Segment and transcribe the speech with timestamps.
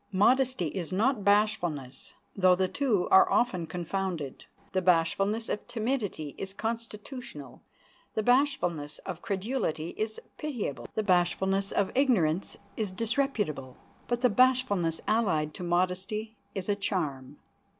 [0.11, 4.47] Modesty is not bashfulness, though the two are often confounded.
[4.71, 7.61] The bashfulness of timidity is constitutional,
[8.15, 13.77] the bashfulness of credulity is pitiable, the bashfulness of ignorance is disreputable,
[14.07, 17.37] but the bashfulness allied to modesty is a charm.